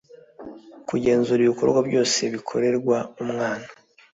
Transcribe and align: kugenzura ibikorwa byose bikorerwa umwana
kugenzura 0.87 1.39
ibikorwa 1.43 1.79
byose 1.87 2.19
bikorerwa 2.33 2.97
umwana 3.23 3.67